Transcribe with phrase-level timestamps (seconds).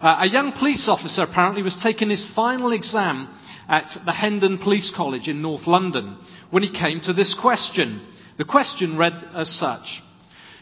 [0.00, 3.28] Uh, a young police officer apparently was taking his final exam
[3.68, 6.16] at the Hendon Police College in North London
[6.50, 8.00] when he came to this question.
[8.36, 10.00] The question read as such.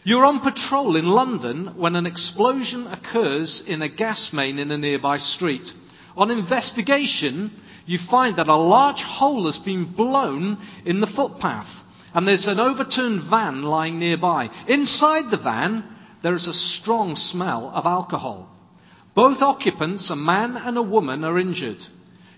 [0.03, 4.77] You're on patrol in London when an explosion occurs in a gas main in a
[4.77, 5.67] nearby street.
[6.15, 7.51] On investigation,
[7.85, 11.67] you find that a large hole has been blown in the footpath
[12.13, 14.49] and there's an overturned van lying nearby.
[14.67, 15.83] Inside the van,
[16.23, 18.56] there is a strong smell of alcohol.
[19.17, 21.83] Both occupants, a man and a woman, are injured.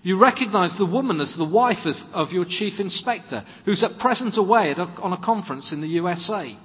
[0.02, 4.38] You recognize the woman as the wife of, of your chief inspector, who's at present
[4.38, 6.56] away a, on a conference in the USA.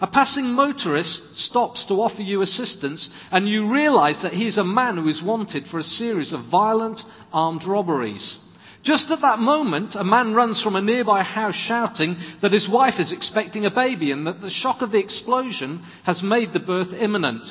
[0.00, 4.98] A passing motorist stops to offer you assistance, and you realize that he's a man
[4.98, 7.00] who is wanted for a series of violent
[7.32, 8.38] armed robberies.
[8.84, 13.00] Just at that moment, a man runs from a nearby house shouting that his wife
[13.00, 16.92] is expecting a baby and that the shock of the explosion has made the birth
[16.92, 17.42] imminent.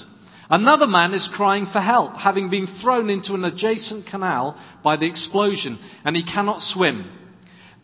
[0.49, 5.08] Another man is crying for help, having been thrown into an adjacent canal by the
[5.08, 7.12] explosion, and he cannot swim.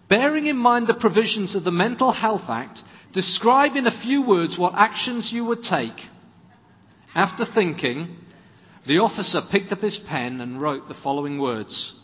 [0.07, 2.81] Bearing in mind the provisions of the Mental Health Act,
[3.13, 5.99] describe in a few words what actions you would take.
[7.15, 8.15] After thinking,
[8.85, 11.95] the officer picked up his pen and wrote the following words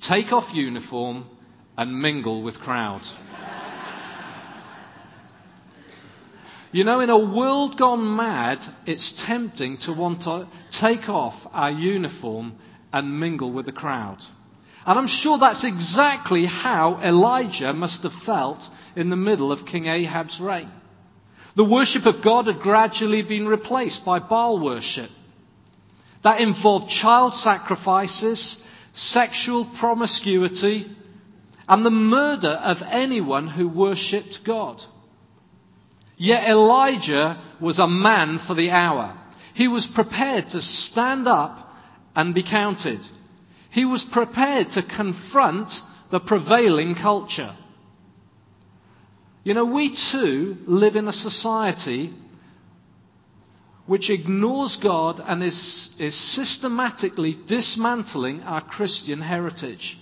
[0.00, 1.26] Take off uniform
[1.76, 3.02] and mingle with crowd.
[6.74, 10.48] You know, in a world gone mad, it's tempting to want to
[10.80, 12.58] take off our uniform
[12.92, 14.18] and mingle with the crowd.
[14.84, 18.64] And I'm sure that's exactly how Elijah must have felt
[18.96, 20.68] in the middle of King Ahab's reign.
[21.54, 25.10] The worship of God had gradually been replaced by Baal worship.
[26.24, 28.60] That involved child sacrifices,
[28.94, 30.86] sexual promiscuity,
[31.68, 34.82] and the murder of anyone who worshipped God.
[36.16, 39.18] Yet Elijah was a man for the hour.
[39.54, 41.68] He was prepared to stand up
[42.14, 43.00] and be counted.
[43.70, 45.68] He was prepared to confront
[46.10, 47.56] the prevailing culture.
[49.42, 52.14] You know, we too live in a society
[53.86, 59.98] which ignores God and is, is systematically dismantling our Christian heritage.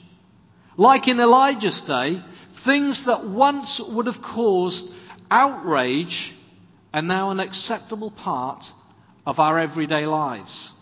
[0.76, 2.22] Like in Elijah's day,
[2.64, 4.84] things that once would have caused
[5.32, 6.34] outrage
[6.92, 8.62] are now an acceptable part
[9.24, 10.72] of our everyday lives.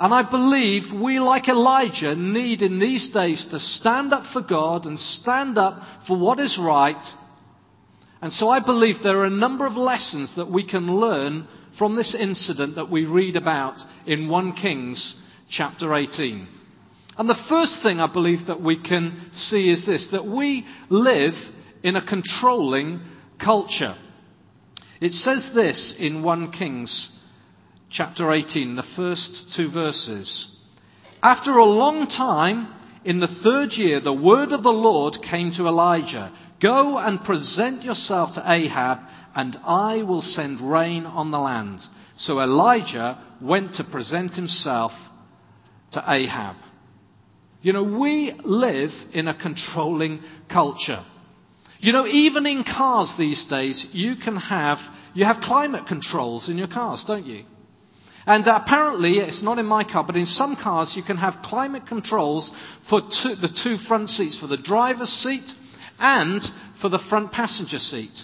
[0.00, 4.86] And I believe we, like Elijah, need in these days to stand up for God
[4.86, 7.04] and stand up for what is right.
[8.22, 11.46] And so I believe there are a number of lessons that we can learn
[11.78, 13.76] from this incident that we read about
[14.06, 16.48] in 1 Kings chapter 18.
[17.18, 21.34] And the first thing I believe that we can see is this that we live
[21.82, 23.00] in a controlling
[23.44, 23.96] culture.
[25.00, 27.10] It says this in 1 Kings
[27.90, 30.48] chapter 18, the first two verses.
[31.22, 35.66] After a long time, in the third year, the word of the Lord came to
[35.66, 36.32] Elijah
[36.62, 38.98] Go and present yourself to Ahab,
[39.34, 41.80] and I will send rain on the land.
[42.16, 44.92] So Elijah went to present himself
[45.90, 46.54] to Ahab.
[47.62, 51.04] You know, we live in a controlling culture.
[51.82, 54.78] You know, even in cars these days, you can have,
[55.14, 57.42] you have climate controls in your cars, don't you?
[58.24, 61.88] And apparently, it's not in my car, but in some cars you can have climate
[61.88, 62.52] controls
[62.88, 65.50] for two, the two front seats, for the driver's seat
[65.98, 66.40] and
[66.80, 68.16] for the front passenger seat.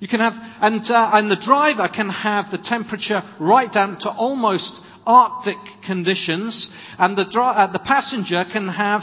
[0.00, 4.10] You can have, and, uh, and the driver can have the temperature right down to
[4.10, 9.02] almost Arctic conditions, and the, uh, the passenger can have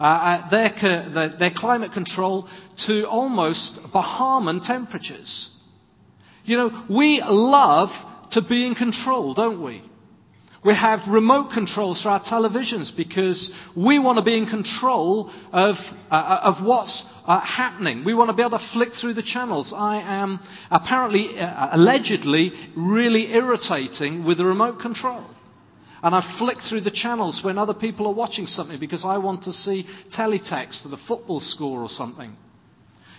[0.00, 2.48] uh, uh their, their, climate control
[2.86, 5.54] to almost Bahamian temperatures.
[6.44, 7.90] You know, we love
[8.32, 9.82] to be in control, don't we?
[10.62, 15.76] We have remote controls for our televisions because we want to be in control of,
[16.10, 18.04] uh, uh, of what's uh, happening.
[18.04, 19.72] We want to be able to flick through the channels.
[19.74, 20.38] I am
[20.70, 25.24] apparently, uh, allegedly, really irritating with the remote control.
[26.02, 29.42] And I flick through the channels when other people are watching something because I want
[29.44, 29.86] to see
[30.16, 32.34] teletext or the football score or something.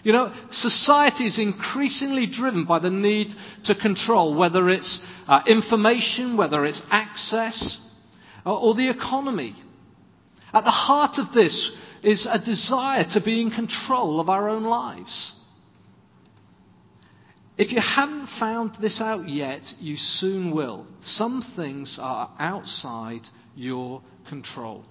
[0.03, 3.33] You know, society is increasingly driven by the need
[3.65, 7.77] to control, whether it's uh, information, whether it's access,
[8.43, 9.55] or, or the economy.
[10.53, 11.71] At the heart of this
[12.03, 15.35] is a desire to be in control of our own lives.
[17.57, 20.87] If you haven't found this out yet, you soon will.
[21.01, 24.85] Some things are outside your control.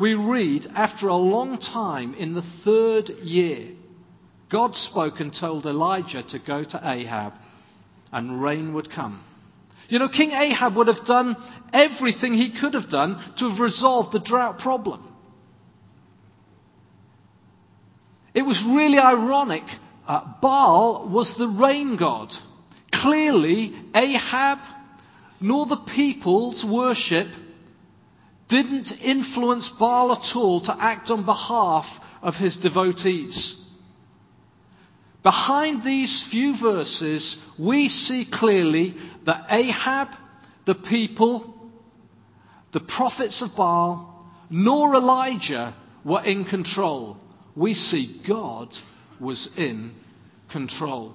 [0.00, 3.74] We read, after a long time, in the third year,
[4.50, 7.34] God spoke and told Elijah to go to Ahab
[8.12, 9.22] and rain would come.
[9.88, 11.36] You know, King Ahab would have done
[11.72, 15.04] everything he could have done to have resolved the drought problem.
[18.34, 19.64] It was really ironic.
[20.08, 22.30] Uh, Baal was the rain god.
[22.90, 24.58] Clearly, Ahab
[25.38, 27.28] nor the people's worship
[28.48, 31.84] didn't influence Baal at all to act on behalf
[32.22, 33.54] of his devotees.
[35.22, 38.96] Behind these few verses, we see clearly
[39.26, 40.08] that Ahab,
[40.64, 41.70] the people,
[42.72, 47.18] the prophets of Baal, nor Elijah were in control.
[47.54, 48.72] We see God
[49.20, 49.92] was in
[50.50, 51.14] control.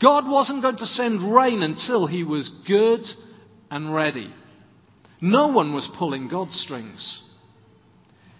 [0.00, 3.00] God wasn't going to send rain until he was good
[3.70, 4.32] and ready.
[5.20, 7.22] No one was pulling God's strings.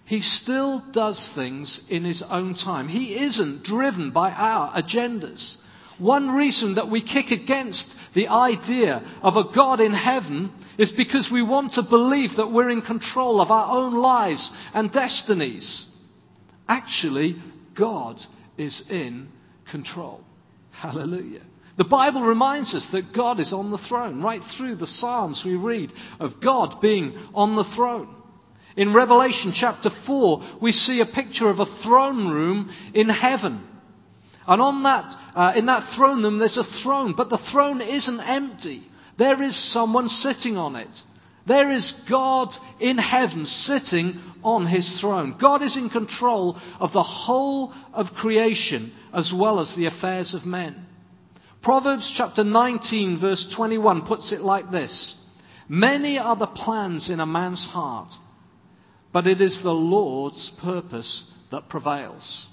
[0.05, 2.87] He still does things in his own time.
[2.87, 5.57] He isn't driven by our agendas.
[5.97, 11.29] One reason that we kick against the idea of a God in heaven is because
[11.31, 15.87] we want to believe that we're in control of our own lives and destinies.
[16.67, 17.41] Actually,
[17.77, 18.19] God
[18.57, 19.29] is in
[19.69, 20.21] control.
[20.71, 21.41] Hallelujah.
[21.77, 24.21] The Bible reminds us that God is on the throne.
[24.21, 28.13] Right through the Psalms, we read of God being on the throne.
[28.77, 33.65] In Revelation chapter 4, we see a picture of a throne room in heaven.
[34.47, 38.19] And on that, uh, in that throne room, there's a throne, but the throne isn't
[38.19, 38.83] empty.
[39.17, 41.01] There is someone sitting on it.
[41.47, 42.49] There is God
[42.79, 45.37] in heaven sitting on his throne.
[45.39, 50.45] God is in control of the whole of creation as well as the affairs of
[50.45, 50.85] men.
[51.61, 55.17] Proverbs chapter 19 verse 21 puts it like this.
[55.67, 58.11] Many are the plans in a man's heart,
[59.11, 62.47] but it is the Lord's purpose that prevails.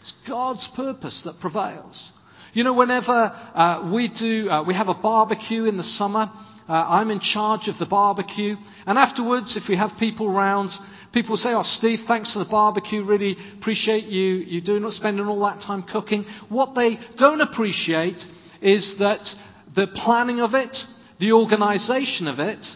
[0.00, 2.12] It's God's purpose that prevails.
[2.54, 6.30] You know, whenever uh, we do, uh, we have a barbecue in the summer,
[6.68, 8.56] uh, I'm in charge of the barbecue.
[8.86, 10.70] And afterwards, if we have people round,
[11.12, 13.04] people say, Oh, Steve, thanks for the barbecue.
[13.04, 16.26] Really appreciate you, you doing, spending all that time cooking.
[16.48, 18.22] What they don't appreciate
[18.60, 19.28] is that
[19.74, 20.76] the planning of it,
[21.18, 22.66] the organization of it,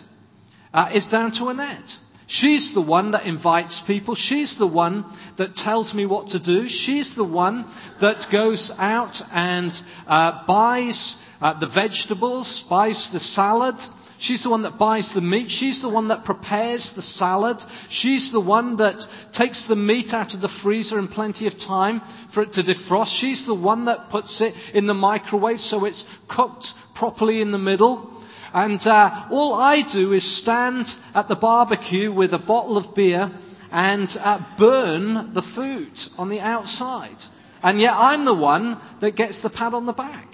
[0.73, 1.91] uh, is down to Annette.
[2.29, 4.15] She's the one that invites people.
[4.15, 5.05] She's the one
[5.37, 6.67] that tells me what to do.
[6.67, 9.71] She's the one that goes out and
[10.07, 13.75] uh, buys uh, the vegetables, buys the salad,
[14.23, 15.51] She's the one that buys the meat.
[15.51, 17.61] She's the one that prepares the salad.
[17.91, 22.01] She's the one that takes the meat out of the freezer in plenty of time
[22.33, 23.19] for it to defrost.
[23.19, 27.59] She's the one that puts it in the microwave so it's cooked properly in the
[27.59, 28.23] middle.
[28.55, 30.87] And uh, all I do is stand
[31.17, 33.29] at the barbecue with a bottle of beer
[33.73, 37.19] and uh, burn the food on the outside.
[37.61, 40.29] And yet I'm the one that gets the pat on the back.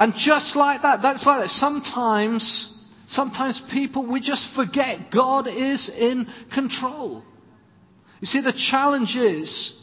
[0.00, 1.50] And just like that, that's like that.
[1.50, 7.22] Sometimes, sometimes people, we just forget God is in control.
[8.20, 9.78] You see, the challenge is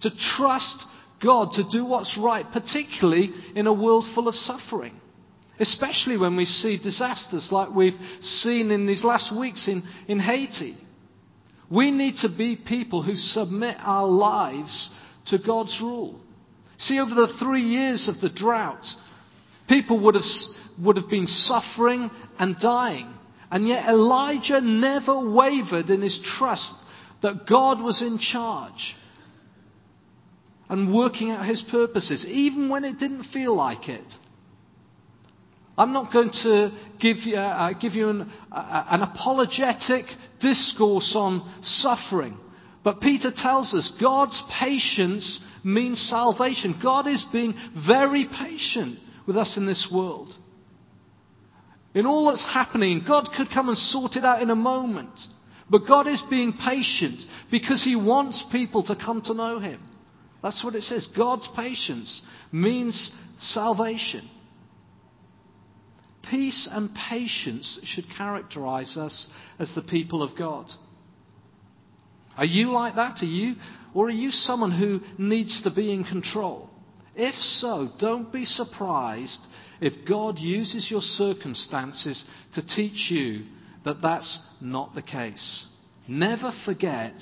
[0.00, 0.84] to trust
[1.22, 5.00] God to do what's right, particularly in a world full of suffering.
[5.60, 10.76] Especially when we see disasters like we've seen in these last weeks in, in Haiti.
[11.70, 14.90] We need to be people who submit our lives
[15.26, 16.18] to God's rule.
[16.78, 18.84] See, over the three years of the drought,
[19.72, 20.24] People would have,
[20.84, 23.10] would have been suffering and dying.
[23.50, 26.74] And yet Elijah never wavered in his trust
[27.22, 28.94] that God was in charge
[30.68, 34.12] and working out his purposes, even when it didn't feel like it.
[35.78, 36.70] I'm not going to
[37.00, 40.04] give you, uh, give you an, uh, an apologetic
[40.38, 42.36] discourse on suffering.
[42.84, 46.78] But Peter tells us God's patience means salvation.
[46.82, 47.54] God is being
[47.86, 50.34] very patient with us in this world.
[51.94, 55.18] In all that's happening, God could come and sort it out in a moment.
[55.68, 59.82] But God is being patient because He wants people to come to know Him.
[60.42, 61.08] That's what it says.
[61.16, 64.28] God's patience means salvation.
[66.28, 70.66] Peace and patience should characterize us as the people of God.
[72.36, 73.22] Are you like that?
[73.22, 73.56] Are you,
[73.94, 76.70] or are you someone who needs to be in control?
[77.14, 79.46] If so, don't be surprised
[79.80, 83.44] if God uses your circumstances to teach you
[83.84, 85.66] that that's not the case.
[86.08, 87.12] Never forget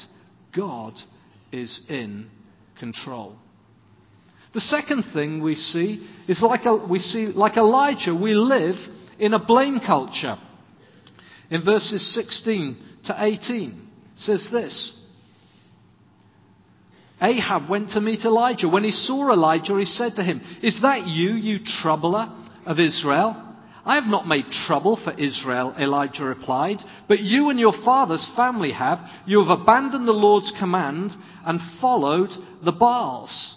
[0.54, 0.94] God
[1.52, 2.30] is in
[2.78, 3.36] control.
[4.52, 8.76] The second thing we see is like a, we see like Elijah, we live
[9.18, 10.36] in a blame culture.
[11.50, 14.99] In verses 16 to 18 says this.
[17.20, 18.68] Ahab went to meet Elijah.
[18.68, 22.32] When he saw Elijah, he said to him, Is that you, you troubler
[22.64, 23.50] of Israel?
[23.84, 28.72] I have not made trouble for Israel, Elijah replied, but you and your father's family
[28.72, 28.98] have.
[29.26, 31.12] You have abandoned the Lord's command
[31.44, 32.30] and followed
[32.64, 33.56] the Baals.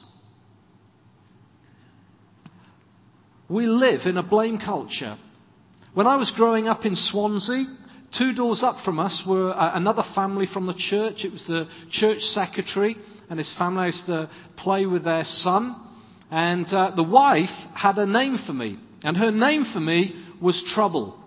[3.49, 5.17] We live in a blame culture.
[5.93, 7.65] When I was growing up in Swansea,
[8.17, 11.25] two doors up from us were uh, another family from the church.
[11.25, 12.95] It was the church secretary
[13.29, 15.75] and his family used to play with their son.
[16.31, 18.75] And uh, the wife had a name for me.
[19.03, 21.19] And her name for me was Trouble.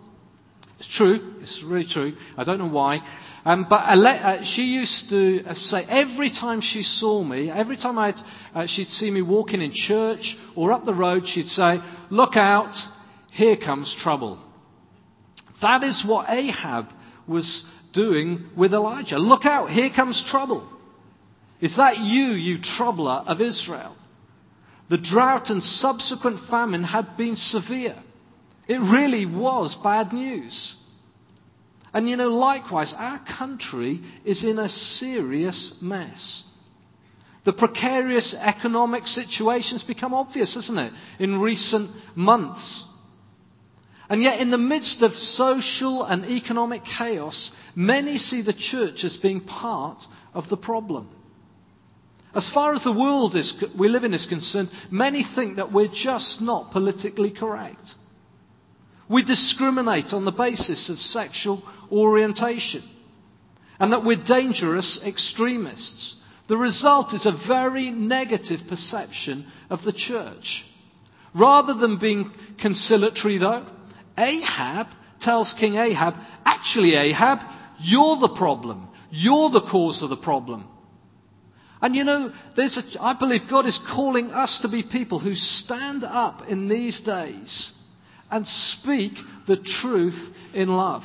[0.78, 1.36] It's true.
[1.40, 2.14] It's really true.
[2.36, 3.00] I don't know why.
[3.44, 7.98] Um, but uh, she used to uh, say every time she saw me, every time
[7.98, 8.16] I'd,
[8.54, 11.78] uh, she'd see me walking in church or up the road, she'd say,
[12.10, 12.74] Look out,
[13.30, 14.42] here comes trouble.
[15.62, 16.88] That is what Ahab
[17.26, 19.18] was doing with Elijah.
[19.18, 20.68] Look out, here comes trouble.
[21.60, 23.96] Is that you, you troubler of Israel?
[24.88, 27.96] The drought and subsequent famine had been severe.
[28.68, 30.76] It really was bad news.
[31.92, 36.42] And you know, likewise, our country is in a serious mess.
[37.44, 42.84] The precarious economic situation has become obvious, isn't it, in recent months.
[44.08, 49.16] And yet, in the midst of social and economic chaos, many see the church as
[49.16, 49.98] being part
[50.34, 51.08] of the problem.
[52.36, 55.88] As far as the world is, we live in is concerned, many think that we're
[55.88, 57.94] just not politically correct.
[59.08, 62.82] We discriminate on the basis of sexual orientation
[63.80, 66.16] and that we're dangerous extremists.
[66.48, 70.62] The result is a very negative perception of the church.
[71.34, 73.66] Rather than being conciliatory, though,
[74.18, 74.88] Ahab
[75.22, 76.14] tells King Ahab,
[76.44, 77.38] actually, Ahab,
[77.80, 78.88] you're the problem.
[79.10, 80.68] You're the cause of the problem.
[81.86, 85.36] And you know, there's a, I believe God is calling us to be people who
[85.36, 87.72] stand up in these days
[88.28, 89.12] and speak
[89.46, 90.18] the truth
[90.52, 91.04] in love.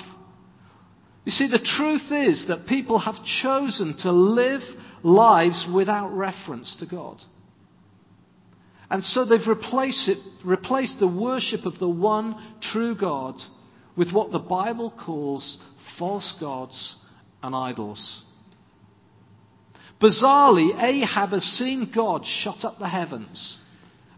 [1.23, 4.63] You see, the truth is that people have chosen to live
[5.03, 7.21] lives without reference to God.
[8.89, 13.35] And so they've replaced, it, replaced the worship of the one true God
[13.95, 15.59] with what the Bible calls
[16.00, 16.95] false gods
[17.43, 18.23] and idols.
[20.01, 23.60] Bizarrely, Ahab has seen God shut up the heavens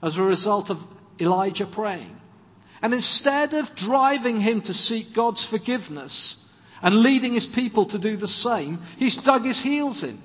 [0.01, 0.77] as a result of
[1.19, 2.15] Elijah praying.
[2.81, 6.37] And instead of driving him to seek God's forgiveness
[6.81, 10.21] and leading his people to do the same, he's dug his heels in.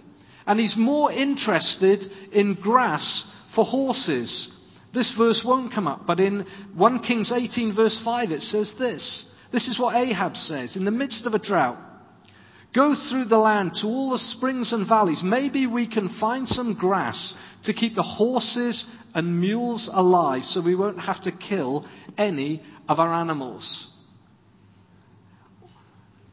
[0.47, 3.25] And he's more interested in grass
[3.55, 4.53] for horses.
[4.95, 9.33] This verse won't come up, but in 1 Kings 18, verse 5, it says this.
[9.53, 10.77] This is what Ahab says.
[10.77, 11.79] In the midst of a drought,
[12.75, 15.23] Go through the land to all the springs and valleys.
[15.23, 17.35] Maybe we can find some grass
[17.65, 18.85] to keep the horses
[19.15, 23.91] and mules alive so we won't have to kill any of our animals.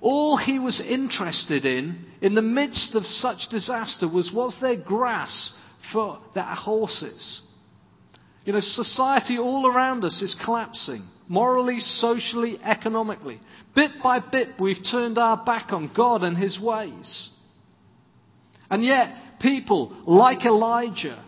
[0.01, 5.56] All he was interested in, in the midst of such disaster, was was there grass
[5.92, 7.42] for their horses?
[8.45, 13.39] You know, society all around us is collapsing, morally, socially, economically.
[13.75, 17.29] Bit by bit, we've turned our back on God and His ways.
[18.69, 21.23] And yet, people like Elijah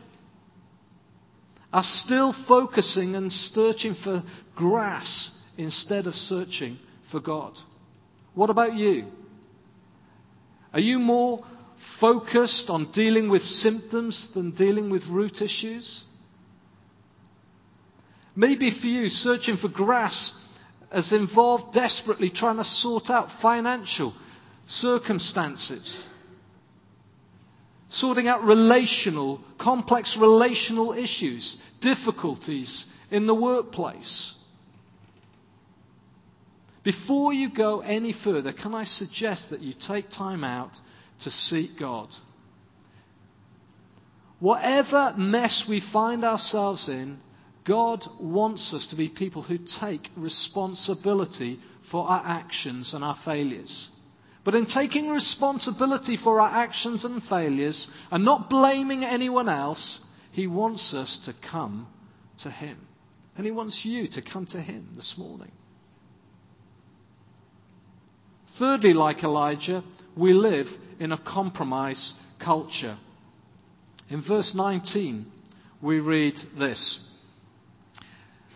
[1.74, 4.24] are still focusing and searching for
[4.55, 6.77] grass instead of searching
[7.12, 7.53] for God.
[8.36, 9.07] What about you?
[10.71, 11.43] Are you more
[12.00, 16.03] focused on dealing with symptoms than dealing with root issues?
[18.38, 20.32] Maybe for you, searching for grass
[20.91, 24.13] has involved desperately trying to sort out financial
[24.67, 26.06] circumstances,
[27.89, 34.36] sorting out relational, complex relational issues, difficulties in the workplace.
[36.84, 40.77] Before you go any further, can I suggest that you take time out
[41.24, 42.10] to seek God?
[44.39, 47.17] Whatever mess we find ourselves in,
[47.67, 51.59] God wants us to be people who take responsibility
[51.91, 53.89] for our actions and our failures.
[54.45, 60.00] But in taking responsibility for our actions and failures and not blaming anyone else,
[60.31, 61.88] He wants us to come
[62.43, 62.77] to Him.
[63.36, 65.51] And He wants you to come to Him this morning.
[68.57, 69.83] Thirdly, like Elijah,
[70.15, 70.67] we live
[71.00, 72.97] in a compromise culture.
[74.09, 75.25] In verse 19,
[75.81, 77.03] we read this.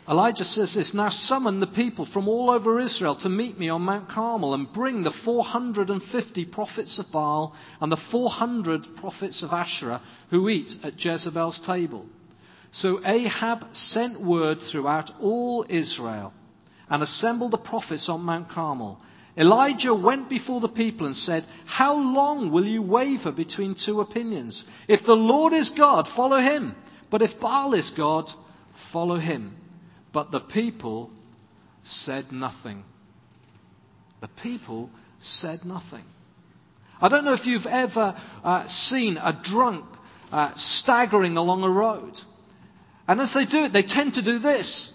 [0.10, 3.84] Elijah says this Now summon the people from all over Israel to meet me on
[3.84, 10.02] Mount Carmel and bring the 450 prophets of Baal and the 400 prophets of Asherah
[10.32, 12.06] who eat at Jezebel's table.
[12.72, 16.34] So Ahab sent word throughout all Israel
[16.90, 19.00] and assembled the prophets on Mount Carmel.
[19.38, 24.66] Elijah went before the people and said, How long will you waver between two opinions?
[24.88, 26.76] If the Lord is God, follow him.
[27.10, 28.30] But if Baal is God,
[28.92, 29.56] follow him.
[30.14, 31.10] But the people
[31.84, 32.84] said nothing.
[34.20, 34.90] The people
[35.20, 36.04] said nothing.
[37.00, 39.86] I don't know if you've ever uh, seen a drunk
[40.32, 42.14] uh, staggering along a road.
[43.08, 44.94] And as they do it, they tend to do this.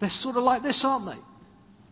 [0.00, 1.22] They're sort of like this, aren't they?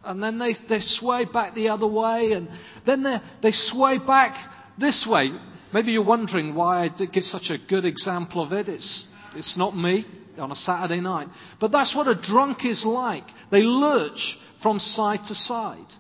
[0.05, 2.49] And then they, they sway back the other way, and
[2.87, 4.37] then they, they sway back
[4.79, 5.31] this way.
[5.75, 8.69] Maybe you're wondering why I give such a good example of it.
[8.69, 10.07] It's, it's not me
[10.39, 11.29] on a Saturday night.
[11.61, 13.25] But that's what a drunk is like.
[13.51, 15.93] They lurch from side to side.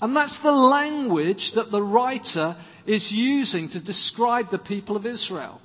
[0.00, 5.60] And that's the language that the writer is using to describe the people of Israel.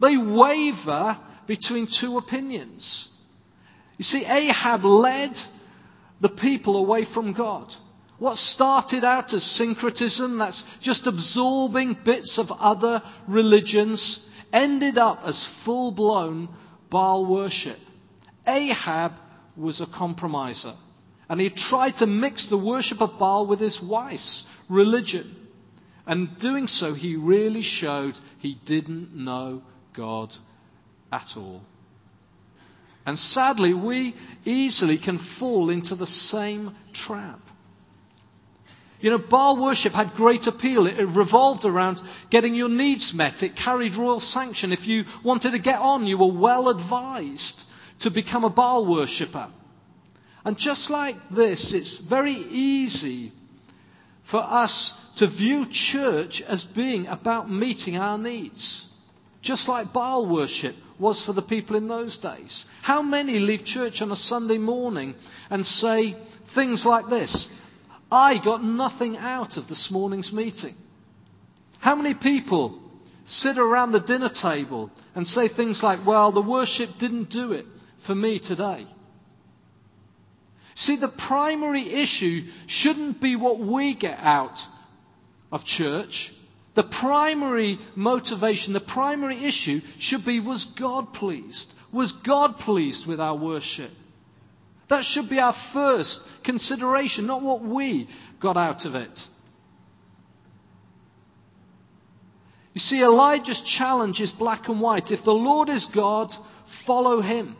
[0.00, 3.08] They waver between two opinions.
[3.96, 5.30] You see, Ahab led
[6.20, 7.68] the people away from God.
[8.18, 15.48] What started out as syncretism, that's just absorbing bits of other religions, ended up as
[15.64, 16.48] full blown
[16.90, 17.78] Baal worship.
[18.46, 19.12] Ahab
[19.56, 20.74] was a compromiser.
[21.28, 25.48] And he tried to mix the worship of Baal with his wife's religion.
[26.06, 29.62] And doing so, he really showed he didn't know
[29.96, 30.32] God
[31.12, 31.62] at all.
[33.04, 34.14] And sadly, we
[34.44, 37.40] easily can fall into the same trap.
[39.00, 40.86] You know, Baal worship had great appeal.
[40.86, 41.98] It revolved around
[42.30, 43.42] getting your needs met.
[43.42, 44.72] It carried royal sanction.
[44.72, 47.62] If you wanted to get on, you were well advised
[48.00, 49.48] to become a Baal worshipper.
[50.44, 53.32] And just like this, it's very easy
[54.30, 58.82] for us to view church as being about meeting our needs.
[59.42, 62.64] Just like Baal worship was for the people in those days.
[62.82, 65.14] How many leave church on a Sunday morning
[65.50, 66.16] and say
[66.54, 67.52] things like this
[68.10, 70.74] I got nothing out of this morning's meeting?
[71.80, 72.80] How many people
[73.24, 77.66] sit around the dinner table and say things like, Well, the worship didn't do it
[78.06, 78.86] for me today?
[80.76, 84.58] See, the primary issue shouldn't be what we get out
[85.50, 86.30] of church.
[86.74, 91.72] The primary motivation, the primary issue should be was God pleased?
[91.92, 93.90] Was God pleased with our worship?
[94.88, 98.08] That should be our first consideration, not what we
[98.40, 99.18] got out of it.
[102.72, 105.10] You see, Elijah's challenge is black and white.
[105.10, 106.30] If the Lord is God,
[106.86, 107.56] follow him.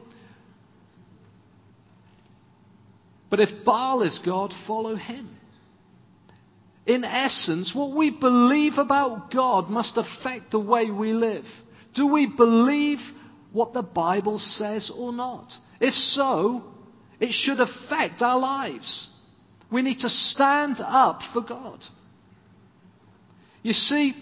[3.31, 5.31] But if Baal is God, follow him.
[6.85, 11.45] In essence, what we believe about God must affect the way we live.
[11.95, 12.99] Do we believe
[13.53, 15.53] what the Bible says or not?
[15.81, 16.63] If so,
[17.21, 19.09] it should affect our lives.
[19.71, 21.81] We need to stand up for God.
[23.63, 24.15] You see,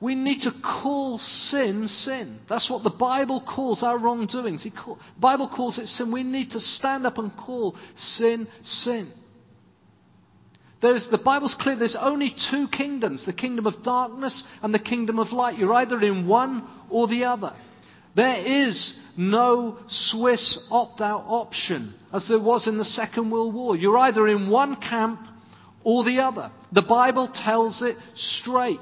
[0.00, 2.38] we need to call sin sin.
[2.48, 4.64] That's what the Bible calls our wrongdoings.
[4.64, 6.12] The Bible calls it sin.
[6.12, 9.12] We need to stand up and call sin sin.
[10.80, 15.18] There's, the Bible's clear there's only two kingdoms the kingdom of darkness and the kingdom
[15.18, 15.58] of light.
[15.58, 17.54] You're either in one or the other.
[18.16, 23.76] There is no Swiss opt out option as there was in the Second World War.
[23.76, 25.20] You're either in one camp
[25.84, 26.50] or the other.
[26.72, 28.78] The Bible tells it straight.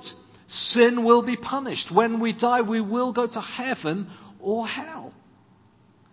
[0.49, 1.95] Sin will be punished.
[1.95, 4.11] When we die, we will go to heaven
[4.41, 5.13] or hell.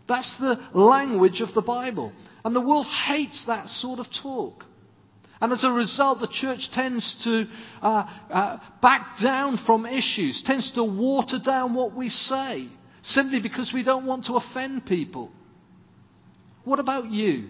[0.08, 2.14] That's the language of the Bible.
[2.44, 4.64] And the world hates that sort of talk.
[5.42, 7.46] And as a result, the church tends to
[7.82, 12.70] uh, uh, back down from issues, tends to water down what we say,
[13.06, 15.32] simply because we don't want to offend people.
[16.64, 17.50] What about you?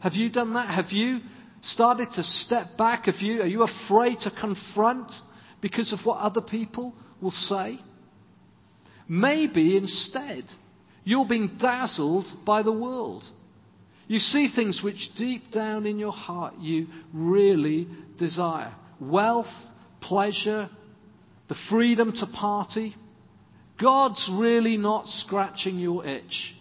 [0.00, 0.68] Have you done that?
[0.68, 1.20] Have you
[1.62, 3.06] started to step back?
[3.06, 5.12] Have you, are you afraid to confront
[5.60, 7.78] because of what other people will say?
[9.08, 10.44] Maybe instead,
[11.04, 13.24] you're being dazzled by the world.
[14.08, 19.46] You see things which deep down in your heart you really desire wealth,
[20.00, 20.70] pleasure,
[21.48, 22.94] the freedom to party.
[23.80, 26.54] God's really not scratching your itch.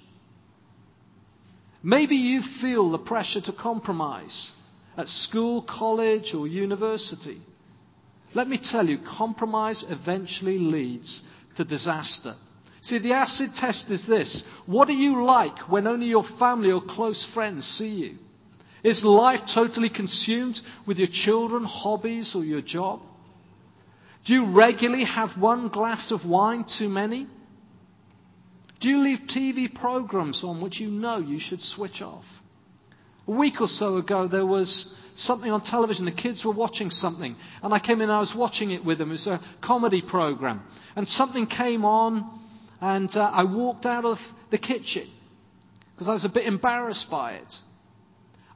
[1.82, 4.52] Maybe you feel the pressure to compromise
[4.98, 7.40] at school, college, or university.
[8.34, 11.22] Let me tell you, compromise eventually leads
[11.58, 12.36] to disaster.
[12.82, 14.44] See, the acid test is this.
[14.66, 18.18] What are you like when only your family or close friends see you?
[18.84, 23.02] Is life totally consumed with your children, hobbies, or your job?
[24.26, 27.28] Do you regularly have one glass of wine too many?
[28.82, 32.26] Do you leave TV programs on which you know you should switch off?
[33.28, 36.06] A week or so ago, there was something on television.
[36.06, 38.98] The kids were watching something, and I came in and I was watching it with
[38.98, 39.10] them.
[39.10, 40.62] It was a comedy program.
[40.96, 42.40] And something came on,
[42.82, 44.18] and uh, I walked out of
[44.52, 45.10] the kitchen
[45.94, 47.54] because I was a bit embarrassed by it.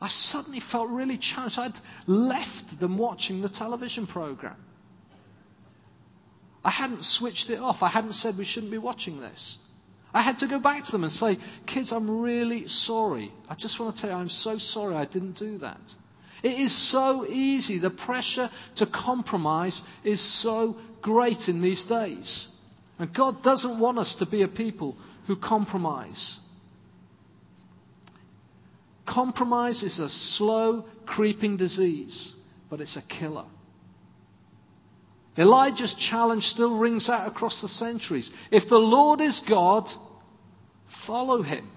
[0.02, 1.58] I suddenly felt really challenged.
[1.58, 4.56] I'd left them watching the television program.
[6.64, 7.78] I hadn't switched it off.
[7.82, 9.58] I hadn't said we shouldn't be watching this.
[10.14, 13.32] I had to go back to them and say, Kids, I'm really sorry.
[13.48, 15.80] I just want to tell you, I'm so sorry I didn't do that.
[16.44, 17.80] It is so easy.
[17.80, 22.48] The pressure to compromise is so great in these days.
[22.98, 26.40] And God doesn't want us to be a people who compromise.
[29.08, 32.34] Compromise is a slow, creeping disease,
[32.70, 33.46] but it's a killer.
[35.40, 38.30] Elijah's challenge still rings out across the centuries.
[38.52, 39.88] If the Lord is God,
[41.08, 41.70] follow him.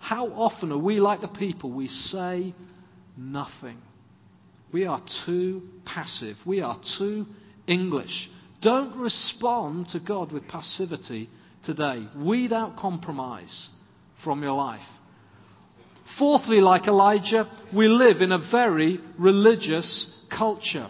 [0.00, 2.54] How often are we like the people we say
[3.16, 3.78] nothing?
[4.72, 6.36] We are too passive.
[6.44, 7.26] We are too
[7.68, 8.28] English.
[8.60, 11.28] Don't respond to God with passivity
[11.64, 12.08] today.
[12.16, 13.68] Weed out compromise
[14.24, 14.80] from your life.
[16.18, 20.88] Fourthly, like Elijah, we live in a very religious culture.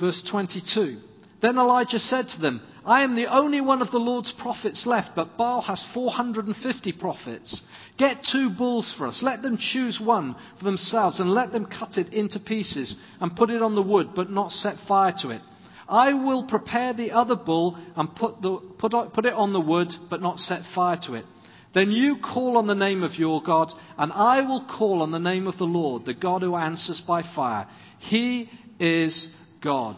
[0.00, 0.98] Verse 22.
[1.40, 5.10] Then Elijah said to them, I am the only one of the Lord's prophets left,
[5.14, 7.62] but Baal has 450 prophets.
[7.98, 9.22] Get two bulls for us.
[9.22, 13.50] Let them choose one for themselves and let them cut it into pieces and put
[13.50, 15.42] it on the wood, but not set fire to it.
[15.88, 19.92] I will prepare the other bull and put, the, put, put it on the wood,
[20.08, 21.24] but not set fire to it.
[21.74, 25.18] Then you call on the name of your God, and I will call on the
[25.18, 27.68] name of the Lord, the God who answers by fire.
[27.98, 28.50] He
[28.80, 29.28] is
[29.62, 29.96] God.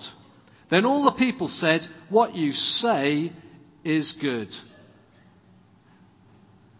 [0.70, 3.32] Then all the people said, What you say
[3.84, 4.48] is good.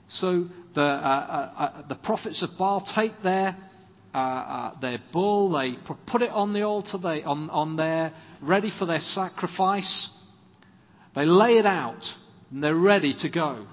[0.09, 3.57] So the, uh, uh, uh, the prophets of Baal take their,
[4.13, 5.77] uh, uh, their bull, they
[6.07, 10.09] put it on the altar, they, on, on there, ready for their sacrifice.
[11.15, 12.03] They lay it out,
[12.51, 13.67] and they're ready to go.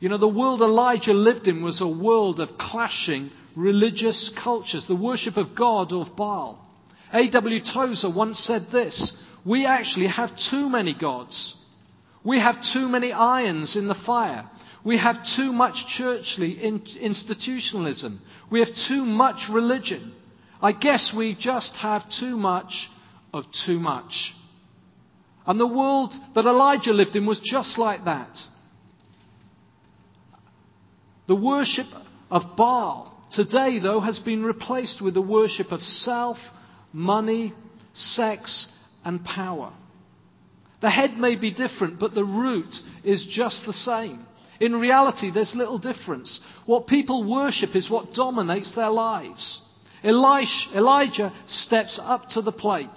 [0.00, 4.96] You know, the world Elijah lived in was a world of clashing religious cultures, the
[4.96, 6.66] worship of God or of Baal.
[7.12, 7.60] A.W.
[7.60, 11.54] Tozer once said this We actually have too many gods.
[12.24, 14.48] We have too many irons in the fire.
[14.84, 18.20] We have too much churchly institutionalism.
[18.50, 20.14] We have too much religion.
[20.62, 22.88] I guess we just have too much
[23.34, 24.34] of too much.
[25.46, 28.38] And the world that Elijah lived in was just like that.
[31.30, 31.86] The worship
[32.28, 36.38] of Baal today, though, has been replaced with the worship of self,
[36.92, 37.54] money,
[37.94, 38.66] sex,
[39.04, 39.72] and power.
[40.82, 44.26] The head may be different, but the root is just the same.
[44.58, 46.40] In reality, there's little difference.
[46.66, 49.62] What people worship is what dominates their lives.
[50.02, 52.88] Elijah steps up to the plate.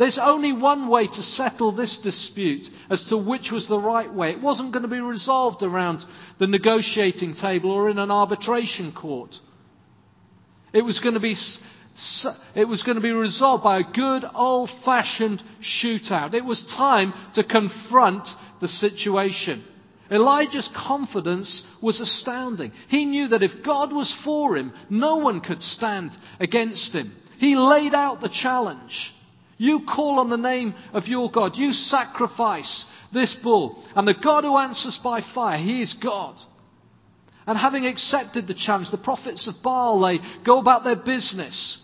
[0.00, 4.30] There's only one way to settle this dispute as to which was the right way.
[4.30, 6.06] It wasn't going to be resolved around
[6.38, 9.36] the negotiating table or in an arbitration court.
[10.72, 11.36] It was going to be,
[12.54, 16.32] it was going to be resolved by a good old fashioned shootout.
[16.32, 18.26] It was time to confront
[18.62, 19.62] the situation.
[20.10, 22.72] Elijah's confidence was astounding.
[22.88, 27.12] He knew that if God was for him, no one could stand against him.
[27.36, 29.12] He laid out the challenge.
[29.60, 31.54] You call on the name of your God.
[31.54, 33.84] You sacrifice this bull.
[33.94, 36.36] And the God who answers by fire, He is God.
[37.46, 41.78] And having accepted the challenge, the prophets of Baal, they go about their business.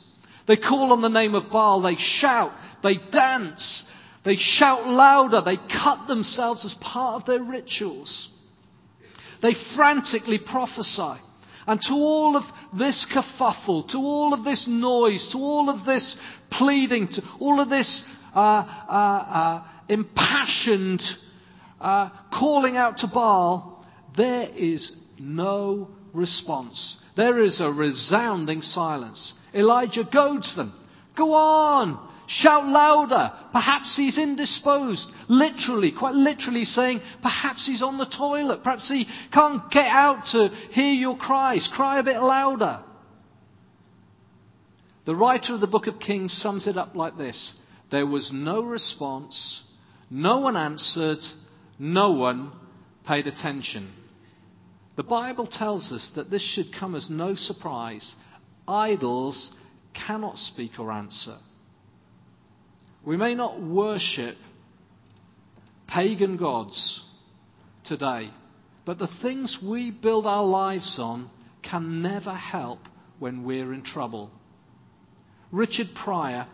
[0.49, 1.83] They call on the name of Baal.
[1.83, 2.53] They shout.
[2.83, 3.87] They dance.
[4.25, 5.43] They shout louder.
[5.43, 8.31] They cut themselves as part of their rituals.
[9.43, 11.21] They frantically prophesy.
[11.67, 12.45] And to all of
[12.79, 16.17] this kerfuffle, to all of this noise, to all of this
[16.51, 21.03] pleading, to all of this uh, uh, uh, impassioned
[21.81, 23.85] uh, calling out to Baal,
[24.17, 26.99] there is no response.
[27.17, 29.33] There is a resounding silence.
[29.55, 30.73] Elijah goads them.
[31.17, 32.13] Go on!
[32.27, 33.33] Shout louder.
[33.53, 35.09] Perhaps he's indisposed.
[35.29, 38.65] Literally, quite literally saying, perhaps he's on the toilet.
[38.65, 41.69] Perhaps he can't get out to hear your cries.
[41.73, 42.83] Cry a bit louder.
[45.07, 47.55] The writer of the book of Kings sums it up like this
[47.93, 49.63] There was no response,
[50.11, 51.21] no one answered,
[51.79, 52.51] no one
[53.07, 53.93] paid attention.
[54.97, 58.15] The Bible tells us that this should come as no surprise.
[58.67, 59.53] Idols
[59.95, 61.37] cannot speak or answer.
[63.07, 64.37] We may not worship
[65.87, 67.03] pagan gods
[67.85, 68.31] today,
[68.85, 71.31] But the things we build our lives on
[71.63, 72.79] can never help
[73.19, 74.31] when we're in trouble.
[75.51, 76.47] Richard Pryor,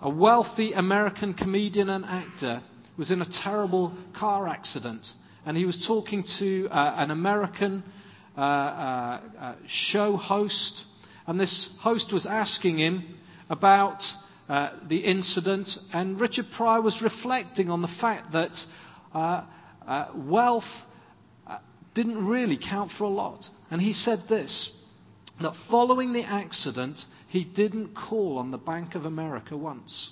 [0.00, 2.62] a wealthy American comedian and actor,
[2.96, 5.06] was in a terrible car accident.
[5.44, 7.82] And he was talking to uh, an American
[8.36, 10.84] uh, uh, uh show host.
[11.26, 13.18] And this host was asking him
[13.50, 14.02] about
[14.50, 15.70] uh, the incident.
[15.92, 18.50] And Richard Pryor was reflecting on the fact that
[19.14, 20.64] uh, wealth
[21.94, 23.44] didn't really count for a lot.
[23.70, 24.72] And he said this
[25.40, 30.10] that following the accident, he didn't call on the Bank of America once.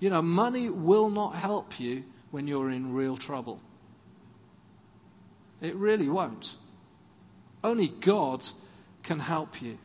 [0.00, 3.60] You know, money will not help you when you're in real trouble.
[5.60, 6.46] It really won't.
[7.62, 8.42] Only God
[9.04, 9.76] can help you.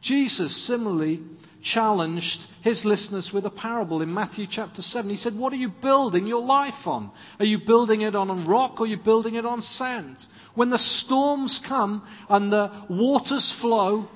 [0.00, 1.20] Jesus similarly
[1.62, 5.10] challenged his listeners with a parable in Matthew chapter 7.
[5.10, 7.10] He said, What are you building your life on?
[7.38, 10.16] Are you building it on a rock or are you building it on sand?
[10.54, 14.08] When the storms come and the waters flow,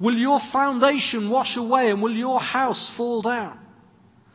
[0.00, 3.58] will your foundation wash away and will your house fall down?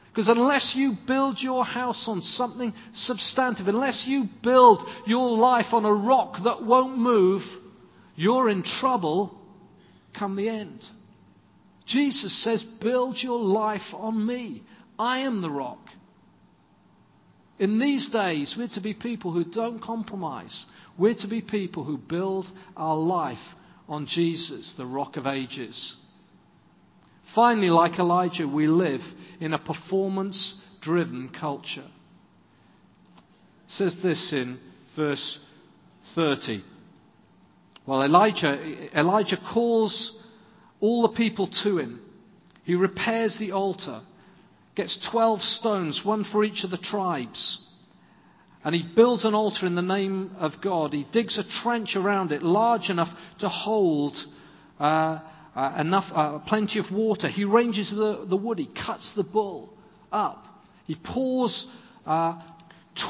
[0.10, 5.84] Because unless you build your house on something substantive, unless you build your life on
[5.84, 7.42] a rock that won't move,
[8.16, 9.42] you're in trouble
[10.18, 10.80] come the end.
[11.86, 14.63] Jesus says, Build your life on me.
[14.98, 15.80] I am the rock.
[17.58, 20.65] In these days, we're to be people who don't compromise.
[20.98, 22.45] We're to be people who build
[22.76, 23.38] our life
[23.88, 25.95] on Jesus, the rock of ages.
[27.34, 29.02] Finally, like Elijah, we live
[29.39, 31.89] in a performance driven culture.
[33.65, 34.60] It says this in
[34.95, 35.39] verse
[36.13, 36.63] 30.
[37.86, 40.21] Well, Elijah, Elijah calls
[40.80, 42.02] all the people to him.
[42.64, 44.02] He repairs the altar,
[44.76, 47.62] gets 12 stones, one for each of the tribes.
[48.64, 50.92] And he builds an altar in the name of God.
[50.94, 54.16] He digs a trench around it large enough to hold
[54.80, 55.20] uh,
[55.56, 57.30] uh, enough, uh, plenty of water.
[57.30, 58.58] He ranges the, the wood.
[58.58, 59.72] He cuts the bull
[60.12, 60.44] up.
[60.86, 61.68] He pours
[62.08, 62.42] uh,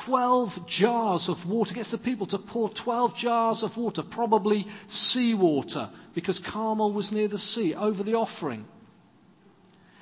[0.05, 5.89] 12 jars of water, gets the people to pour 12 jars of water, probably seawater,
[6.15, 8.65] because Carmel was near the sea, over the offering.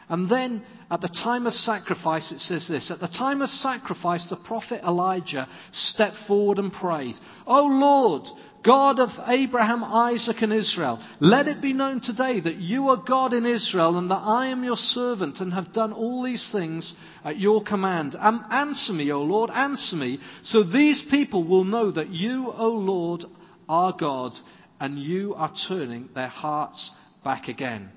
[0.10, 4.28] And then at the time of sacrifice, it says this At the time of sacrifice,
[4.30, 7.16] the prophet Elijah stepped forward and prayed,
[7.48, 8.24] O Lord,
[8.64, 13.34] God of Abraham, Isaac, and Israel, let it be known today that you are God
[13.34, 16.94] in Israel and that I am your servant and have done all these things
[17.26, 18.16] at your command.
[18.18, 22.70] Um, answer me, O Lord, answer me, so these people will know that you, O
[22.70, 23.26] Lord,
[23.68, 24.34] are God
[24.80, 26.90] and you are turning their hearts
[27.24, 27.90] back again.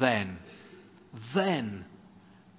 [0.00, 0.38] Then,
[1.34, 1.84] then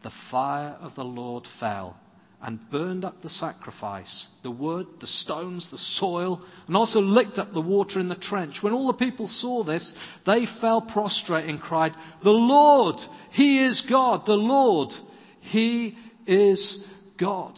[0.04, 1.98] the fire of the Lord fell
[2.45, 7.51] and burned up the sacrifice, the wood, the stones, the soil, and also licked up
[7.51, 8.60] the water in the trench.
[8.62, 9.95] When all the people saw this,
[10.27, 12.97] they fell prostrate and cried, The Lord,
[13.31, 14.93] He is God, the Lord,
[15.41, 16.86] He is
[17.17, 17.55] God.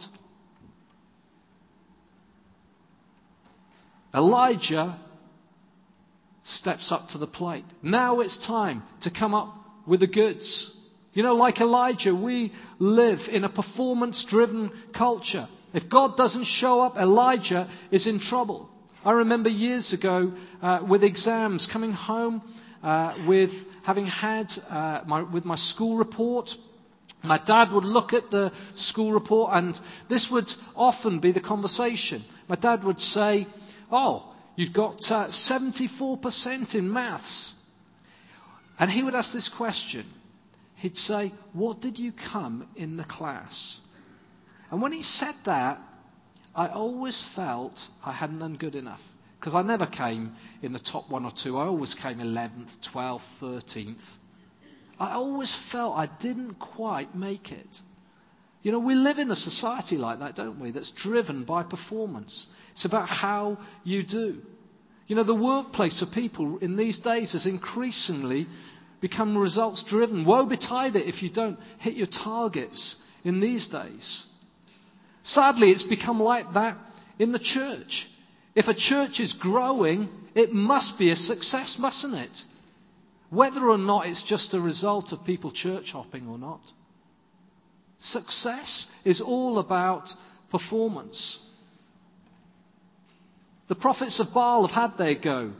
[4.14, 4.98] Elijah
[6.44, 7.66] steps up to the plate.
[7.82, 9.54] Now it's time to come up
[9.86, 10.74] with the goods.
[11.18, 15.48] You know, like Elijah, we live in a performance driven culture.
[15.74, 18.70] If God doesn't show up, Elijah is in trouble.
[19.04, 22.40] I remember years ago uh, with exams coming home
[22.84, 23.50] uh, with
[23.84, 26.50] having had uh, my, with my school report.
[27.24, 29.76] My dad would look at the school report, and
[30.08, 32.24] this would often be the conversation.
[32.46, 33.48] My dad would say,
[33.90, 37.54] Oh, you've got 74% uh, in maths.
[38.78, 40.06] And he would ask this question
[40.78, 43.78] he'd say, What did you come in the class?
[44.70, 45.78] And when he said that,
[46.54, 49.00] I always felt I hadn't done good enough.
[49.38, 51.56] Because I never came in the top one or two.
[51.56, 54.02] I always came 11th, 12th, 13th.
[54.98, 57.68] I always felt I didn't quite make it.
[58.62, 60.72] You know, we live in a society like that, don't we?
[60.72, 62.48] That's driven by performance.
[62.72, 64.40] It's about how you do.
[65.06, 68.48] You know, the workplace for people in these days is increasingly
[69.00, 70.24] become results driven.
[70.24, 74.24] Woe betide it if you don't hit your targets in these days.
[75.22, 76.76] Sadly, it's become like that
[77.18, 78.06] in the church.
[78.54, 82.36] If a church is growing, it must be a success, mustn't it?
[83.30, 86.60] Whether or not it's just a result of people church hopping or not.
[88.00, 90.08] Success is all about
[90.50, 91.38] performance.
[93.68, 95.52] The prophets of Baal have had their go.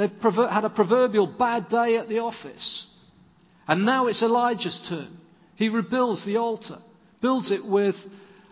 [0.00, 2.86] They've had a proverbial bad day at the office.
[3.68, 5.14] And now it's Elijah's turn.
[5.56, 6.78] He rebuilds the altar,
[7.20, 7.96] builds it with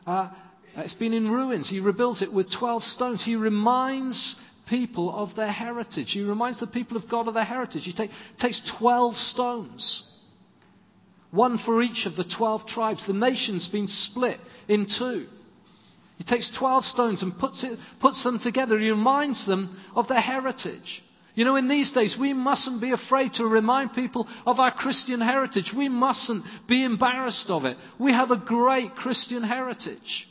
[0.07, 0.29] uh,
[0.77, 1.71] It's been in ruins.
[1.71, 3.25] He rebuilds it with 12 stones.
[3.25, 4.37] He reminds
[4.69, 6.11] people of their heritage.
[6.11, 7.85] He reminds the people of God of their heritage.
[7.85, 10.07] He take, takes 12 stones,
[11.31, 13.07] one for each of the 12 tribes.
[13.07, 15.29] The nation's been split in two.
[16.19, 18.79] He takes 12 stones and puts, it, puts them together.
[18.79, 21.03] He reminds them of their heritage.
[21.35, 25.21] You know, in these days, we mustn't be afraid to remind people of our Christian
[25.21, 25.73] heritage.
[25.77, 27.77] We mustn't be embarrassed of it.
[27.99, 30.27] We have a great Christian heritage,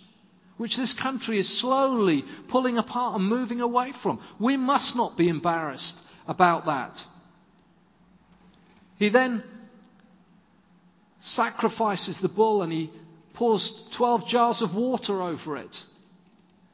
[0.57, 4.19] which this country is slowly pulling apart and moving away from.
[4.39, 6.97] We must not be embarrassed about that.
[8.97, 9.43] He then
[11.19, 12.91] sacrifices the bull and he
[13.33, 15.75] pours 12 jars of water over it.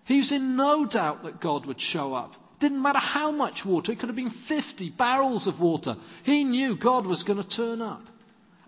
[0.05, 2.31] He was in no doubt that God would show up.
[2.63, 5.97] Didn't matter how much water, it could have been 50 barrels of water.
[6.23, 8.03] He knew God was going to turn up.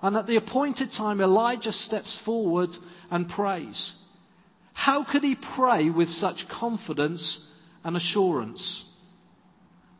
[0.01, 2.71] And at the appointed time, Elijah steps forward
[3.09, 3.93] and prays.
[4.73, 7.39] How could he pray with such confidence
[7.85, 8.83] and assurance?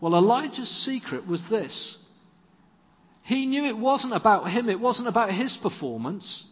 [0.02, 1.98] Well, Elijah's secret was this.
[3.24, 6.44] He knew it wasn't about him, it wasn't about his performance.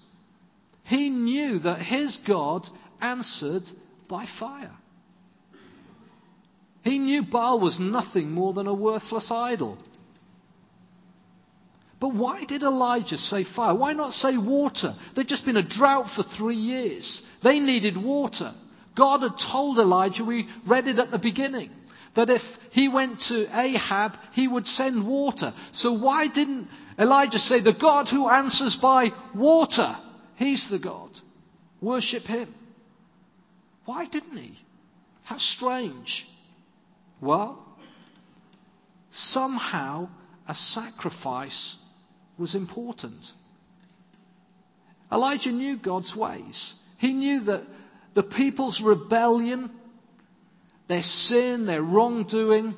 [0.83, 2.69] He knew that his God
[3.01, 3.63] answered
[4.07, 4.77] by fire.
[6.83, 9.77] He knew Baal was nothing more than a worthless idol.
[11.99, 13.73] But why did Elijah say fire?
[13.73, 14.93] Why not say water?
[15.15, 17.25] There'd just been a drought for three years.
[17.43, 18.53] They needed water.
[18.97, 21.71] God had told Elijah, we read it at the beginning,
[22.15, 22.41] that if
[22.71, 25.53] he went to Ahab, he would send water.
[25.71, 26.67] So why didn't
[26.99, 29.95] Elijah say, the God who answers by water,
[30.35, 31.09] he's the God.
[31.81, 32.53] Worship him.
[33.85, 34.57] Why didn't he?
[35.23, 36.25] How strange.
[37.23, 37.57] Well,
[39.11, 40.09] somehow
[40.47, 41.77] a sacrifice
[42.37, 43.23] was important.
[45.11, 46.73] Elijah knew God's ways.
[46.97, 47.63] He knew that
[48.13, 49.71] the people's rebellion,
[50.87, 52.75] their sin, their wrongdoing,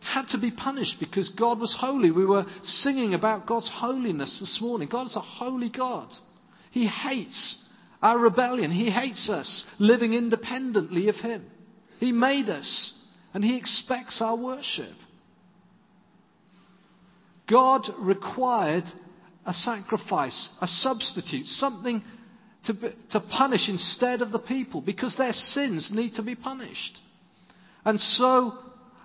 [0.00, 2.10] had to be punished because God was holy.
[2.10, 4.88] We were singing about God's holiness this morning.
[4.88, 6.08] God is a holy God.
[6.72, 7.62] He hates
[8.02, 8.70] our rebellion.
[8.70, 11.44] He hates us living independently of Him.
[12.00, 12.93] He made us
[13.34, 14.94] and He expects our worship.
[17.48, 18.84] God required
[19.44, 22.02] a sacrifice, a substitute, something
[22.64, 22.72] to,
[23.10, 26.98] to punish instead of the people because their sins need to be punished.
[27.84, 28.54] And so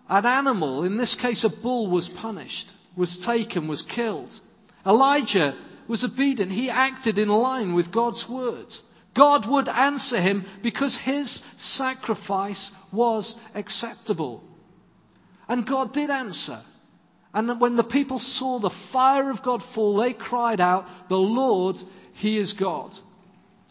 [0.07, 4.31] an animal, in this case a bull, was punished, was taken, was killed.
[4.85, 6.51] Elijah was obedient.
[6.51, 8.67] He acted in line with God's word.
[9.15, 14.43] God would answer him because his sacrifice was acceptable.
[15.47, 16.61] And God did answer.
[17.33, 21.75] And when the people saw the fire of God fall, they cried out, The Lord,
[22.13, 22.91] He is God.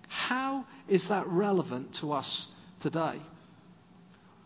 [0.08, 2.46] How is that relevant to us
[2.80, 3.20] today?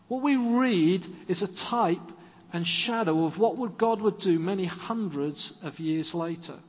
[0.07, 2.11] What we read is a type
[2.51, 6.59] and shadow of what God would do many hundreds of years later.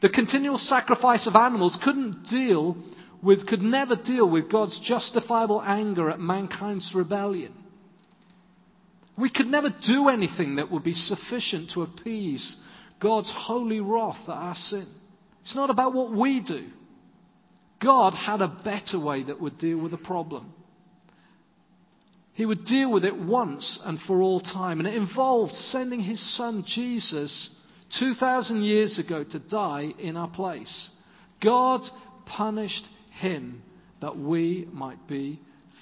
[0.00, 2.76] The continual sacrifice of animals couldn't deal
[3.22, 7.54] with, could never deal with God's justifiable anger at mankind's rebellion.
[9.18, 12.56] We could never do anything that would be sufficient to appease
[13.00, 14.86] God's holy wrath at our sin.
[15.42, 16.66] It's not about what we do.
[17.82, 20.52] God had a better way that would deal with the problem.
[22.34, 24.78] He would deal with it once and for all time.
[24.78, 27.50] And it involved sending his son Jesus
[27.98, 30.88] 2,000 years ago to die in our place.
[31.42, 31.80] God
[32.26, 32.86] punished
[33.20, 33.62] him
[34.00, 35.40] that we might be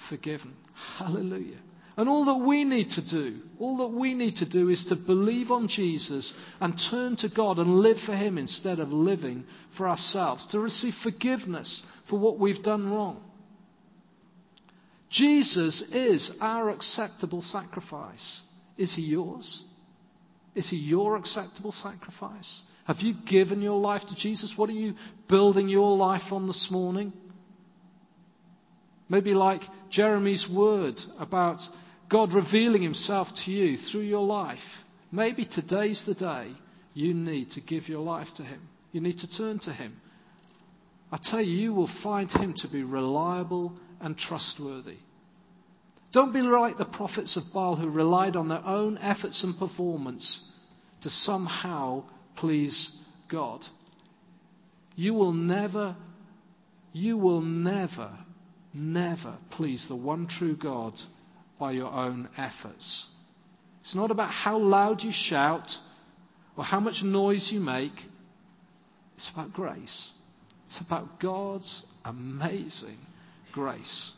[0.09, 0.53] forgiven.
[0.97, 1.59] Hallelujah.
[1.99, 4.95] And all that we need to do, all that we need to do is to
[4.95, 9.43] believe on Jesus and turn to God and live for Him instead of living
[9.75, 13.21] for ourselves, to receive forgiveness for what we've done wrong.
[15.09, 18.43] Jesus is our acceptable sacrifice.
[18.77, 19.65] Is He yours?
[20.55, 22.61] Is He your acceptable sacrifice?
[22.85, 24.53] Have you given your life to Jesus?
[24.55, 24.93] What are you
[25.27, 27.11] building your life on this morning?
[29.09, 31.57] Maybe like Jeremy's word about
[32.09, 34.59] God revealing Himself to you through your life.
[35.11, 36.53] Maybe today's the day
[36.93, 38.61] you need to give your life to Him.
[38.91, 39.99] You need to turn to Him.
[41.11, 44.97] I tell you, you will find Him to be reliable and trustworthy.
[46.11, 50.51] Don't be like the prophets of Baal who relied on their own efforts and performance
[51.01, 52.03] to somehow
[52.35, 52.91] please
[53.29, 53.61] God.
[54.95, 55.95] You will never,
[56.93, 58.11] you will never,
[58.73, 60.93] never please the one true God
[61.59, 63.07] by your own efforts.
[63.81, 65.69] It's not about how loud you shout
[66.57, 67.93] or how much noise you make.
[69.15, 70.11] It's about grace.
[70.67, 72.97] It's about God's amazing
[73.51, 74.11] grace.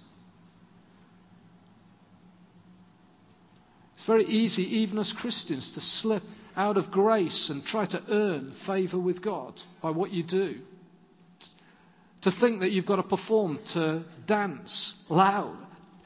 [3.95, 6.24] It's very easy, even as Christians, to slip
[6.56, 10.56] out of grace and try to earn favor with God by what you do.
[12.24, 15.57] To think that you've got to perform, to dance loud,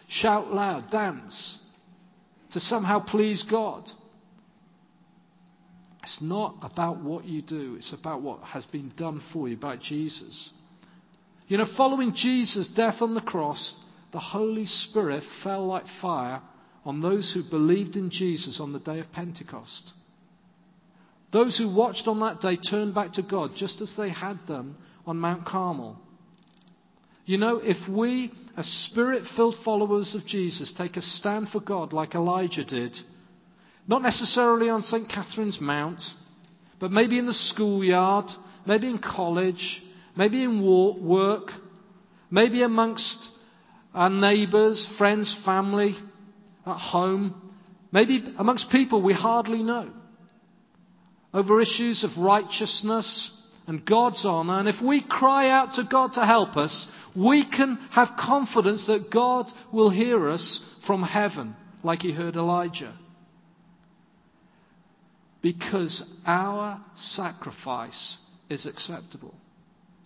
[0.08, 1.60] shout loud, dance,
[2.52, 3.84] to somehow please God.
[6.04, 9.76] It's not about what you do, it's about what has been done for you by
[9.76, 10.52] Jesus.
[11.48, 13.78] You know, following Jesus' death on the cross,
[14.12, 16.42] the Holy Spirit fell like fire
[16.86, 19.92] on those who believed in Jesus on the day of Pentecost.
[21.34, 24.76] Those who watched on that day turned back to God just as they had done
[25.06, 26.00] on Mount Carmel.
[27.26, 31.92] You know, if we, as spirit filled followers of Jesus, take a stand for God
[31.92, 32.96] like Elijah did,
[33.88, 35.10] not necessarily on St.
[35.10, 36.04] Catherine's Mount,
[36.80, 38.26] but maybe in the schoolyard,
[38.68, 39.82] maybe in college,
[40.16, 41.50] maybe in work,
[42.30, 43.30] maybe amongst
[43.94, 45.96] our neighbours, friends, family,
[46.66, 47.54] at home,
[47.92, 49.92] maybe amongst people we hardly know,
[51.34, 53.32] over issues of righteousness
[53.68, 54.60] and God's honour.
[54.60, 59.12] And if we cry out to God to help us, we can have confidence that
[59.12, 62.96] God will hear us from heaven, like he heard Elijah.
[65.42, 68.18] Because our sacrifice
[68.50, 69.36] is acceptable.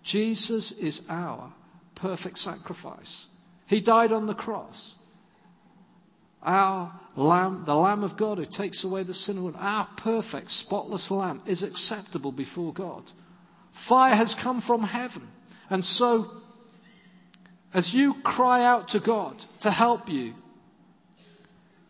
[0.04, 1.54] Jesus is our
[1.96, 3.26] perfect sacrifice.
[3.68, 4.96] He died on the cross.
[6.42, 11.12] Our Lamb, the Lamb of God who takes away the sin of our perfect, spotless
[11.12, 13.04] Lamb is acceptable before God.
[13.88, 15.28] Fire has come from heaven.
[15.70, 16.28] And so,
[17.74, 20.34] as you cry out to God to help you,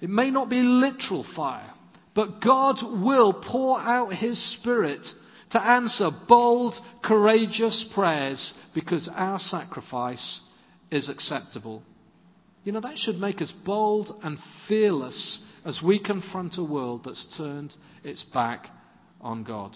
[0.01, 1.71] it may not be literal fire,
[2.13, 5.07] but God will pour out His Spirit
[5.51, 10.41] to answer bold, courageous prayers because our sacrifice
[10.91, 11.83] is acceptable
[12.63, 14.37] you know, that should make us bold and
[14.67, 17.73] fearless as we confront a world that's turned
[18.03, 18.67] its back
[19.21, 19.75] on God.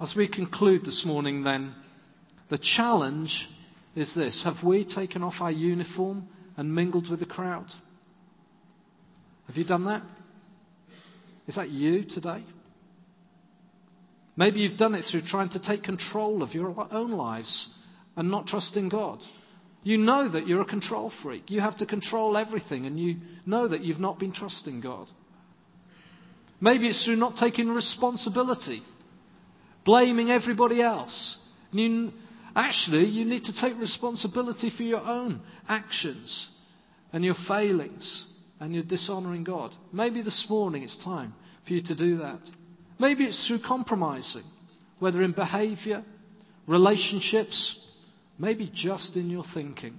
[0.00, 1.74] As we conclude this morning, then,
[2.50, 3.48] the challenge
[3.96, 7.66] is this Have we taken off our uniform and mingled with the crowd?
[9.48, 10.02] Have you done that?
[11.48, 12.44] Is that you today?
[14.36, 17.68] Maybe you've done it through trying to take control of your own lives
[18.14, 19.18] and not trusting God.
[19.82, 21.50] You know that you're a control freak.
[21.50, 25.08] You have to control everything, and you know that you've not been trusting God.
[26.60, 28.82] Maybe it's through not taking responsibility,
[29.88, 31.38] blaming everybody else.
[31.72, 32.12] You,
[32.54, 36.48] actually, you need to take responsibility for your own actions
[37.10, 38.26] and your failings
[38.60, 39.74] and your dishonoring God.
[39.90, 41.32] Maybe this morning it's time
[41.66, 42.40] for you to do that.
[42.98, 44.44] Maybe it's through compromising,
[44.98, 46.04] whether in behavior,
[46.66, 47.78] relationships,
[48.38, 49.98] Maybe just in your thinking.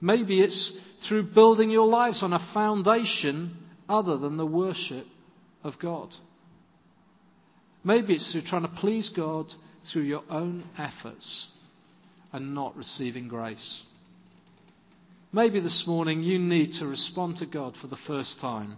[0.00, 0.78] Maybe it's
[1.08, 3.56] through building your lives on a foundation
[3.88, 5.06] other than the worship
[5.62, 6.14] of God.
[7.84, 9.46] Maybe it's through trying to please God
[9.92, 11.46] through your own efforts
[12.32, 13.82] and not receiving grace.
[15.32, 18.76] Maybe this morning you need to respond to God for the first time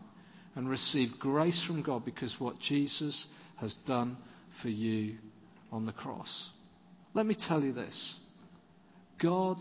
[0.57, 3.27] and receive grace from God because what Jesus
[3.61, 4.17] has done
[4.61, 5.17] for you
[5.71, 6.51] on the cross.
[7.15, 8.17] Let me tell you this
[9.21, 9.59] God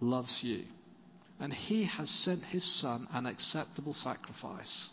[0.00, 0.64] loves you,
[1.40, 4.88] and He has sent His Son an acceptable sacrifice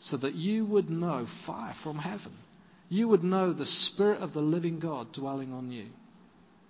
[0.00, 2.32] so that you would know fire from heaven.
[2.88, 5.86] You would know the Spirit of the living God dwelling on you.